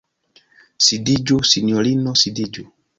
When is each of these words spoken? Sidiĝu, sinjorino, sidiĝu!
Sidiĝu, 0.87 1.39
sinjorino, 1.53 2.19
sidiĝu! 2.27 2.71